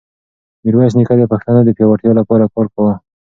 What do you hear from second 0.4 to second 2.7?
میرویس نیکه د پښتنو د پیاوړتیا لپاره کار